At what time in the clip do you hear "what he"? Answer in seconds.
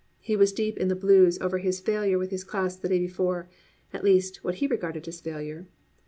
4.43-4.65